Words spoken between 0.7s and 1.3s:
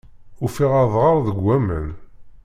adɣer